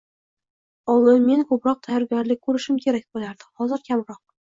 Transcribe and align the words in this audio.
—Oldin 0.93 1.27
men 1.27 1.43
koʻproq 1.51 1.83
tayyorgarlik 1.87 2.41
koʻrishim 2.47 2.79
kerak 2.87 3.05
boʻlardi, 3.19 3.47
hozir 3.61 3.85
kamroq. 3.91 4.19